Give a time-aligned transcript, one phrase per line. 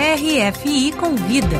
[0.00, 1.56] RFI Convida.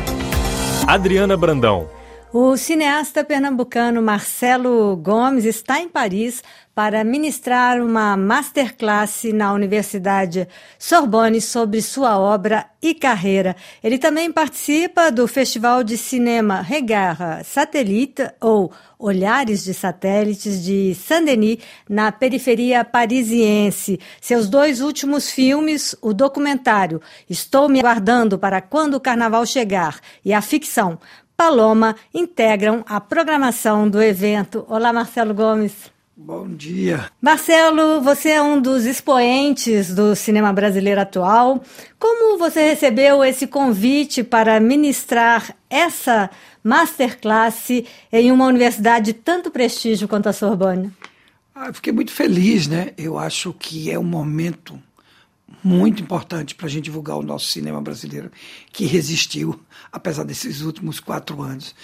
[0.86, 1.88] Adriana Brandão.
[2.30, 6.42] O cineasta pernambucano Marcelo Gomes está em Paris
[6.74, 10.46] para ministrar uma masterclass na Universidade
[10.78, 13.56] Sorbonne sobre sua obra e carreira.
[13.82, 21.58] Ele também participa do Festival de Cinema Regard Satellite, ou Olhares de Satélites, de Saint-Denis,
[21.88, 23.98] na periferia parisiense.
[24.20, 30.34] Seus dois últimos filmes, o documentário Estou me aguardando para quando o carnaval chegar e
[30.34, 30.98] a ficção
[31.40, 34.66] Paloma, integram a programação do evento.
[34.68, 35.72] Olá, Marcelo Gomes.
[36.16, 37.12] Bom dia.
[37.22, 41.62] Marcelo, você é um dos expoentes do cinema brasileiro atual.
[41.96, 46.28] Como você recebeu esse convite para ministrar essa
[46.64, 47.68] masterclass
[48.12, 50.90] em uma universidade de tanto prestígio quanto a Sorbonne?
[51.54, 52.90] Ah, fiquei muito feliz, né?
[52.98, 54.82] Eu acho que é um momento
[55.62, 58.30] muito importante para a gente divulgar o nosso cinema brasileiro,
[58.72, 59.58] que resistiu,
[59.90, 61.74] apesar desses últimos quatro anos.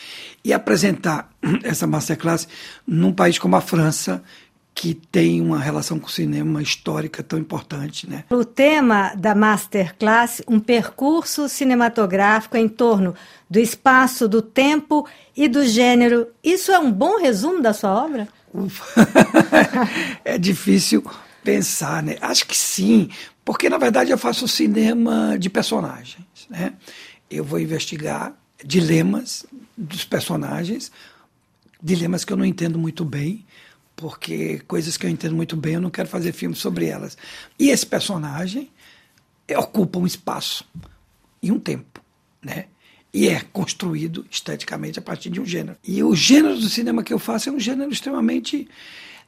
[0.44, 1.30] E apresentar
[1.62, 2.46] essa masterclass
[2.86, 4.22] num país como a França,
[4.74, 8.24] que tem uma relação com o cinema histórica tão importante, né?
[8.30, 13.14] O tema da masterclass, um percurso cinematográfico em torno
[13.48, 15.06] do espaço, do tempo
[15.36, 16.26] e do gênero.
[16.42, 18.28] Isso é um bom resumo da sua obra?
[20.24, 21.04] é difícil
[21.44, 22.16] pensar, né?
[22.20, 23.10] Acho que sim,
[23.44, 26.74] porque na verdade eu faço cinema de personagens, né?
[27.30, 29.44] Eu vou investigar dilemas
[29.76, 30.90] dos personagens,
[31.82, 33.44] dilemas que eu não entendo muito bem,
[33.96, 37.16] porque coisas que eu entendo muito bem eu não quero fazer filme sobre elas.
[37.58, 38.70] E esse personagem
[39.56, 40.64] ocupa um espaço
[41.42, 42.00] e um tempo,
[42.42, 42.66] né?
[43.12, 45.76] E é construído esteticamente a partir de um gênero.
[45.84, 48.66] E o gênero do cinema que eu faço é um gênero extremamente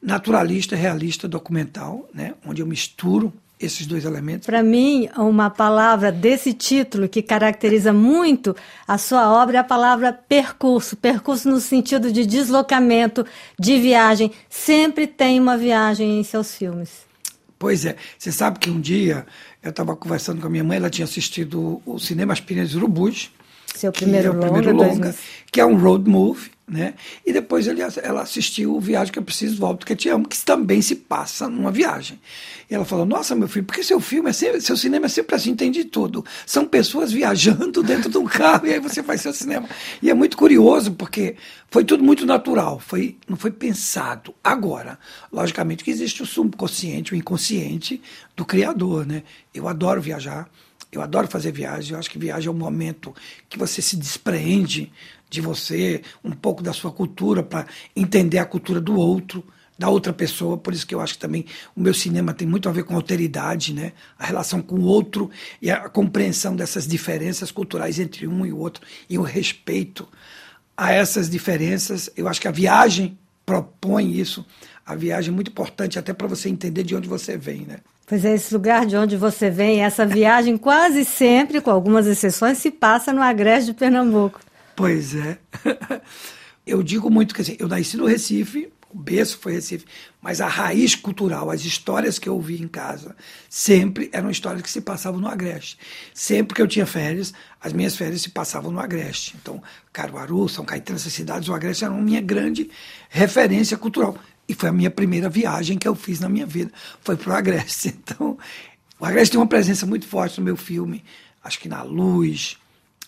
[0.03, 2.35] naturalista, realista, documental, né?
[2.45, 4.47] onde eu misturo esses dois elementos.
[4.47, 8.55] Para mim, uma palavra desse título que caracteriza muito
[8.87, 10.97] a sua obra é a palavra percurso.
[10.97, 13.25] Percurso no sentido de deslocamento,
[13.59, 14.31] de viagem.
[14.49, 17.07] Sempre tem uma viagem em seus filmes.
[17.59, 17.97] Pois é.
[18.19, 19.27] Você sabe que um dia
[19.63, 23.31] eu estava conversando com a minha mãe, ela tinha assistido o Cinema As Pinas Urubus.
[23.77, 25.15] Seu primeiro, que é o primeiro longa, longa
[25.53, 26.95] que é um road movie né?
[27.25, 30.37] E depois ele, ela assistiu Viagem que eu preciso, volto que eu te amo, que
[30.45, 32.21] também se passa numa viagem.
[32.69, 35.37] E ela falou: Nossa, meu filho, porque seu filme é sempre, seu cinema é sempre
[35.37, 36.25] assim, tem de tudo.
[36.45, 39.69] São pessoas viajando dentro de um carro e aí você faz seu cinema.
[40.03, 41.37] E é muito curioso porque
[41.71, 44.35] foi tudo muito natural, foi, não foi pensado.
[44.43, 44.99] Agora,
[45.33, 48.03] logicamente que existe o subconsciente, o inconsciente
[48.35, 49.23] do criador, né?
[49.55, 50.49] Eu adoro viajar.
[50.97, 53.15] Eu adoro fazer viagem, eu acho que viagem é um momento
[53.49, 54.91] que você se despreende
[55.29, 59.45] de você, um pouco da sua cultura, para entender a cultura do outro,
[59.79, 60.57] da outra pessoa.
[60.57, 62.95] Por isso que eu acho que também o meu cinema tem muito a ver com
[62.95, 63.93] alteridade, né?
[64.19, 65.31] a relação com o outro
[65.61, 70.09] e a compreensão dessas diferenças culturais entre um e o outro, e o respeito
[70.77, 72.09] a essas diferenças.
[72.17, 74.47] Eu acho que a viagem propõe isso.
[74.85, 77.81] A viagem é muito importante até para você entender de onde você vem, né?
[78.07, 82.59] Pois é, esse lugar de onde você vem, essa viagem quase sempre, com algumas exceções,
[82.59, 84.41] se passa no Agreste de Pernambuco.
[84.77, 85.39] Pois é.
[86.65, 89.85] Eu digo muito que assim, eu nasci no Recife, o berço foi Recife,
[90.21, 93.15] mas a raiz cultural, as histórias que eu ouvi em casa,
[93.49, 95.79] sempre eram histórias que se passavam no Agreste.
[96.13, 99.37] Sempre que eu tinha férias, as minhas férias se passavam no Agreste.
[99.41, 99.63] Então,
[99.93, 102.69] Caruaru, São Caetano, essas cidades, o Agreste era uma minha grande
[103.09, 104.19] referência cultural.
[104.49, 107.37] E foi a minha primeira viagem que eu fiz na minha vida, foi para o
[107.37, 107.95] Agreste.
[108.07, 108.39] Então,
[108.99, 111.05] o Agreste tem uma presença muito forte no meu filme,
[111.43, 112.57] acho que na luz,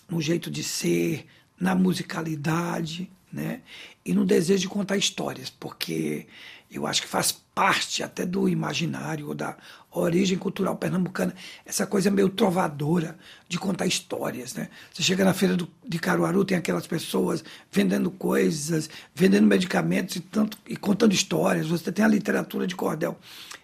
[0.09, 1.25] no jeito de ser,
[1.59, 3.61] na musicalidade, né?
[4.05, 6.27] E no desejo de contar histórias, porque
[6.71, 9.57] eu acho que faz parte até do imaginário ou da
[9.91, 11.33] origem cultural pernambucana,
[11.65, 14.69] essa coisa meio trovadora de contar histórias, né?
[14.93, 20.19] Você chega na feira do, de Caruaru, tem aquelas pessoas vendendo coisas, vendendo medicamentos e,
[20.19, 23.17] tanto, e contando histórias, você tem a literatura de cordel.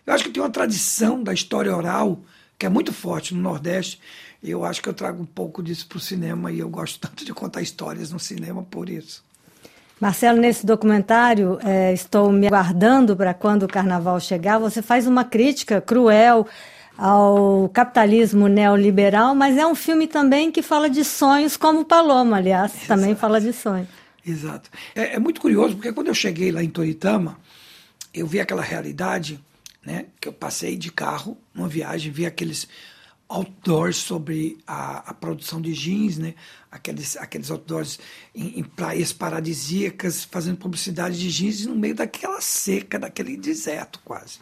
[0.05, 2.19] Eu acho que tem uma tradição da história oral
[2.57, 3.99] que é muito forte no Nordeste,
[4.41, 7.25] eu acho que eu trago um pouco disso para o cinema e eu gosto tanto
[7.25, 9.23] de contar histórias no cinema por isso.
[9.99, 14.59] Marcelo, nesse documentário, é, estou me aguardando para quando o carnaval chegar.
[14.59, 16.45] Você faz uma crítica cruel
[16.97, 22.73] ao capitalismo neoliberal, mas é um filme também que fala de sonhos, como Paloma, aliás,
[22.73, 22.87] Exato.
[22.87, 23.87] também fala de sonhos.
[24.25, 24.69] Exato.
[24.93, 27.37] É, é, muito curioso, porque quando eu cheguei lá em Toritama,
[28.13, 29.39] eu vi aquela realidade,
[29.85, 32.67] né, que eu passei de carro, numa viagem, vi aqueles
[33.27, 36.35] outdoors sobre a, a, produção de jeans, né?
[36.69, 37.99] aqueles, aqueles outdoors
[38.33, 44.39] em, em, praias paradisíacas, fazendo publicidade de jeans no meio daquela seca, daquele deserto quase.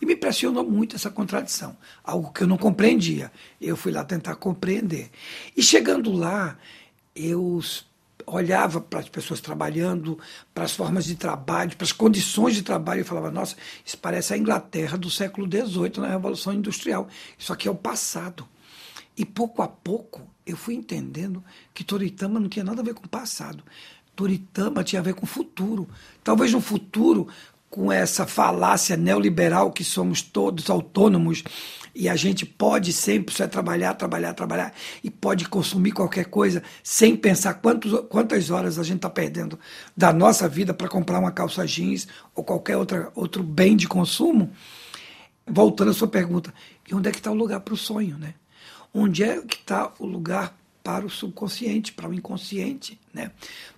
[0.00, 3.32] E me impressionou muito essa contradição, algo que eu não compreendia.
[3.60, 5.10] Eu fui lá tentar compreender.
[5.56, 6.58] E chegando lá,
[7.14, 7.62] eu
[8.26, 10.18] olhava para as pessoas trabalhando,
[10.52, 14.34] para as formas de trabalho, para as condições de trabalho, e falava: nossa, isso parece
[14.34, 17.08] a Inglaterra do século XVIII, na Revolução Industrial.
[17.38, 18.46] Isso aqui é o passado.
[19.16, 21.42] E pouco a pouco eu fui entendendo
[21.72, 23.64] que Toritama não tinha nada a ver com o passado.
[24.14, 25.88] Toritama tinha a ver com o futuro.
[26.22, 27.28] Talvez no futuro,
[27.76, 31.44] com essa falácia neoliberal que somos todos autônomos
[31.94, 34.72] e a gente pode sempre só trabalhar, trabalhar, trabalhar
[35.04, 39.58] e pode consumir qualquer coisa sem pensar quantos, quantas horas a gente está perdendo
[39.94, 44.50] da nossa vida para comprar uma calça jeans ou qualquer outra, outro bem de consumo.
[45.46, 46.54] Voltando à sua pergunta,
[46.90, 48.32] e onde é que está o lugar para o sonho, né?
[48.92, 53.30] Onde é que está o lugar para o subconsciente, para o inconsciente, né?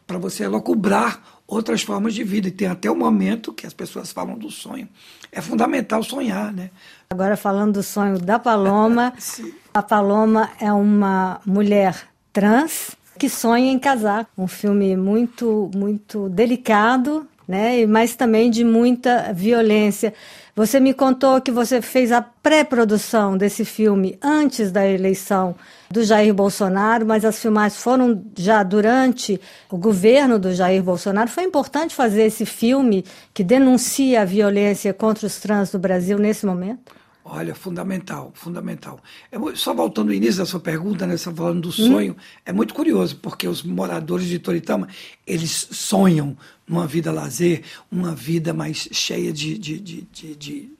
[0.06, 2.48] Para você elocubrar outras formas de vida.
[2.48, 4.86] E tem até o momento que as pessoas falam do sonho.
[5.32, 6.70] É fundamental sonhar, né?
[7.10, 9.14] Agora falando do sonho da Paloma,
[9.72, 14.28] a Paloma é uma mulher trans que sonha em casar.
[14.36, 17.84] Um filme muito, muito delicado, né?
[17.86, 20.12] Mas também de muita violência.
[20.58, 25.54] Você me contou que você fez a pré-produção desse filme antes da eleição
[25.88, 29.40] do Jair Bolsonaro, mas as filmagens foram já durante
[29.70, 31.30] o governo do Jair Bolsonaro.
[31.30, 36.44] Foi importante fazer esse filme que denuncia a violência contra os trans no Brasil nesse
[36.44, 36.92] momento?
[37.30, 38.98] Olha, fundamental, fundamental.
[39.30, 42.22] É, só voltando ao início da sua pergunta, né, você falando do sonho, hum.
[42.46, 44.88] é muito curioso, porque os moradores de Toritama,
[45.26, 46.34] eles sonham
[46.66, 50.72] numa vida lazer, uma vida mais cheia de, de, de, de, de,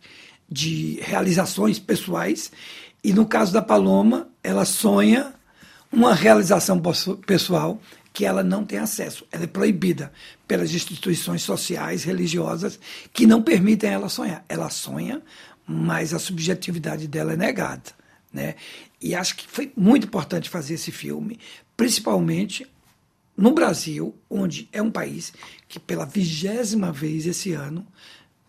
[0.48, 2.50] de realizações pessoais.
[3.04, 5.34] E no caso da Paloma, ela sonha
[5.92, 6.80] uma realização
[7.26, 7.78] pessoal
[8.12, 9.26] que ela não tem acesso.
[9.30, 10.10] Ela é proibida
[10.46, 12.80] pelas instituições sociais, religiosas,
[13.12, 14.44] que não permitem ela sonhar.
[14.48, 15.22] Ela sonha,
[15.68, 17.90] mas a subjetividade dela é negada.
[18.32, 18.54] Né?
[19.00, 21.38] E acho que foi muito importante fazer esse filme,
[21.76, 22.66] principalmente
[23.36, 25.32] no Brasil, onde é um país
[25.68, 27.86] que pela vigésima vez esse ano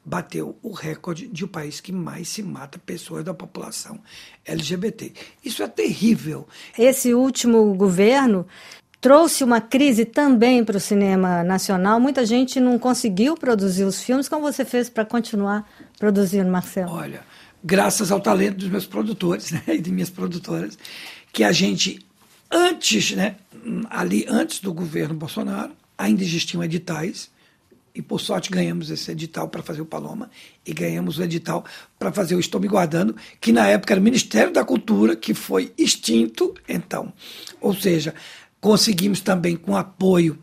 [0.04, 4.00] bateu o recorde de o um país que mais se mata pessoas da população
[4.46, 5.14] LGBT.
[5.44, 6.48] Isso é terrível.
[6.78, 8.48] Esse último governo
[9.02, 12.00] trouxe uma crise também para o cinema nacional.
[12.00, 14.28] Muita gente não conseguiu produzir os filmes.
[14.28, 16.92] Como você fez para continuar produzindo, Marcelo?
[16.92, 17.22] Olha,
[17.64, 20.78] graças ao talento dos meus produtores né, e de minhas produtoras,
[21.32, 22.06] que a gente,
[22.52, 23.36] antes, né,
[23.90, 27.30] ali antes do governo Bolsonaro, ainda existiam editais.
[27.96, 30.30] E por sorte ganhamos esse edital para fazer o Paloma
[30.66, 31.66] e ganhamos o edital
[31.98, 35.34] para fazer o Estou Me Guardando, que na época era o Ministério da Cultura, que
[35.34, 37.12] foi extinto, então.
[37.60, 38.14] Ou seja,
[38.62, 40.38] Conseguimos também com apoio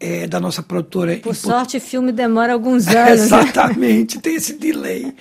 [0.00, 1.16] é, da nossa produtora.
[1.16, 2.94] Por sorte, o filme demora alguns anos.
[2.94, 3.12] Né?
[3.12, 4.22] Exatamente, né?
[4.22, 5.12] tem esse delay.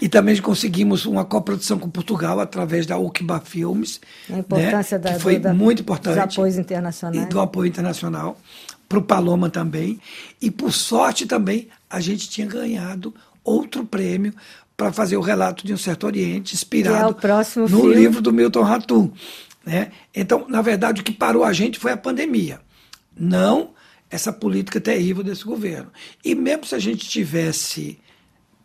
[0.00, 4.00] E também conseguimos uma coprodução com Portugal através da Ukiba Filmes.
[4.30, 5.04] A importância né?
[5.04, 6.14] da, que foi da, muito importante.
[6.14, 7.24] Dos apoios internacionais.
[7.24, 8.38] E do apoio internacional.
[8.88, 9.98] Para o Paloma também.
[10.40, 13.12] E por sorte também, a gente tinha ganhado
[13.42, 14.32] outro prêmio
[14.76, 17.94] para fazer o relato de um certo Oriente, inspirado é no filme.
[17.94, 19.10] livro do Milton Ratum.
[19.66, 19.90] Né?
[20.14, 22.60] Então, na verdade, o que parou a gente foi a pandemia,
[23.18, 23.74] não
[24.08, 25.90] essa política terrível desse governo.
[26.24, 27.98] E mesmo se a gente tivesse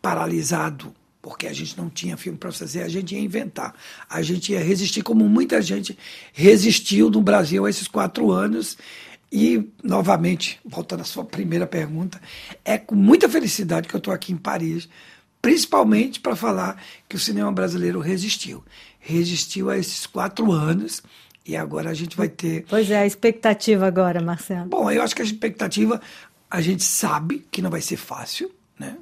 [0.00, 3.74] paralisado, porque a gente não tinha filme para fazer, a gente ia inventar.
[4.08, 5.98] A gente ia resistir, como muita gente
[6.32, 8.78] resistiu no Brasil esses quatro anos.
[9.30, 12.20] E, novamente, voltando à sua primeira pergunta,
[12.64, 14.88] é com muita felicidade que eu estou aqui em Paris,
[15.42, 18.64] principalmente para falar que o cinema brasileiro resistiu
[19.02, 21.02] resistiu a esses quatro anos
[21.44, 22.64] e agora a gente vai ter.
[22.68, 24.68] Pois é, a expectativa agora, Marcelo.
[24.68, 26.00] Bom, eu acho que a expectativa,
[26.48, 28.96] a gente sabe que não vai ser fácil, né?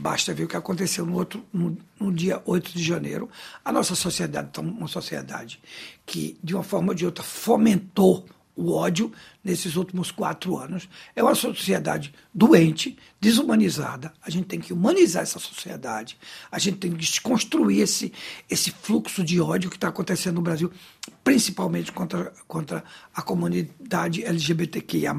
[0.00, 3.28] Basta ver o que aconteceu no, outro, no, no dia 8 de janeiro.
[3.62, 5.60] A nossa sociedade é uma sociedade
[6.06, 10.88] que, de uma forma ou de outra, fomentou o ódio nesses últimos quatro anos.
[11.14, 14.12] É uma sociedade doente, desumanizada.
[14.22, 16.18] A gente tem que humanizar essa sociedade.
[16.50, 18.12] A gente tem que desconstruir esse,
[18.48, 20.70] esse fluxo de ódio que está acontecendo no Brasil,
[21.24, 25.14] principalmente contra, contra a comunidade LGBTQIA,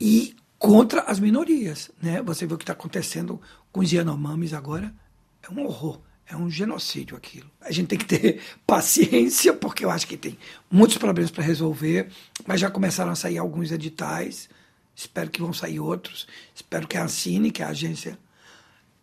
[0.00, 1.90] e contra as minorias.
[2.00, 2.22] Né?
[2.22, 4.94] Você vê o que está acontecendo com os Yanomamis agora.
[5.42, 6.00] É um horror.
[6.26, 7.50] É um genocídio aquilo.
[7.60, 10.38] A gente tem que ter paciência, porque eu acho que tem
[10.70, 12.08] muitos problemas para resolver,
[12.46, 14.48] mas já começaram a sair alguns editais.
[14.94, 16.26] Espero que vão sair outros.
[16.54, 18.18] Espero que a Ancine, que é a agência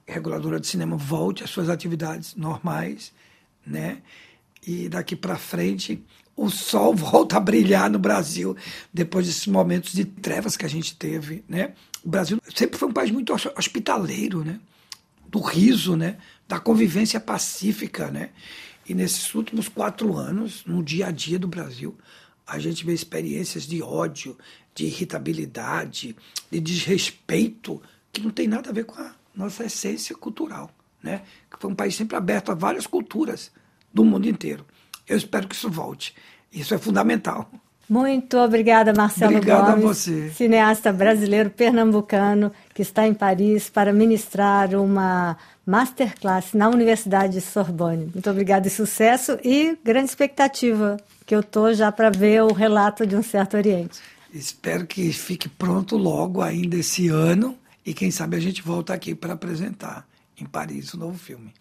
[0.08, 3.14] reguladora de cinema, volte às suas atividades normais,
[3.66, 4.02] né?
[4.66, 6.04] e daqui para frente
[6.36, 8.56] o sol volta a brilhar no Brasil
[8.94, 11.74] depois desses momentos de trevas que a gente teve, né?
[12.04, 14.60] O Brasil sempre foi um país muito hospitaleiro, né?
[15.29, 16.17] Do riso, né?
[16.48, 18.31] Da convivência pacífica, né?
[18.88, 21.95] E nesses últimos quatro anos, no dia a dia do Brasil,
[22.48, 24.36] a gente vê experiências de ódio,
[24.74, 26.15] de irritabilidade,
[26.50, 27.79] de desrespeito,
[28.12, 30.71] que não tem nada a ver com a nossa essência cultural,
[31.03, 31.21] né?
[31.51, 33.51] Que foi um país sempre aberto a várias culturas
[33.93, 34.65] do mundo inteiro.
[35.07, 36.15] Eu espero que isso volte.
[36.51, 37.51] Isso é fundamental.
[37.89, 40.29] Muito obrigada, Marcelo Obrigado Gomes, a você.
[40.29, 48.12] cineasta brasileiro pernambucano que está em Paris para ministrar uma masterclass na Universidade Sorbonne.
[48.13, 53.08] Muito obrigada e sucesso e grande expectativa que eu tô já para ver o relato
[53.08, 54.00] de um certo Oriente.
[54.31, 59.15] Espero que fique pronto logo ainda esse ano e quem sabe a gente volta aqui
[59.15, 60.08] para apresentar
[60.39, 61.51] em Paris o novo filme.